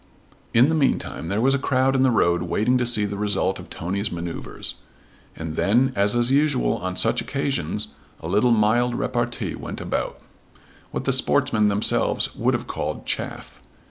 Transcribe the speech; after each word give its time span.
In 0.51 0.67
the 0.67 0.73
meantime 0.73 1.27
there 1.27 1.39
was 1.41 1.53
a 1.53 1.59
crowd 1.59 1.95
in 1.95 2.01
the 2.01 2.09
road 2.09 2.41
waiting 2.41 2.75
to 2.79 2.87
see 2.87 3.05
the 3.05 3.19
result 3.19 3.59
of 3.59 3.69
Tony's 3.69 4.11
manoeuvres. 4.11 4.73
And 5.35 5.55
then, 5.55 5.93
as 5.95 6.15
is 6.15 6.31
usual 6.31 6.79
on 6.79 6.95
such 6.95 7.21
occasions, 7.21 7.89
a 8.19 8.27
little 8.27 8.49
mild 8.49 8.95
repartee 8.95 9.53
went 9.53 9.79
about, 9.79 10.19
what 10.89 11.03
the 11.03 11.13
sportsmen 11.13 11.67
themselves 11.67 12.35
would 12.35 12.55
have 12.55 12.65
called 12.65 13.05
"chaff." 13.05 13.61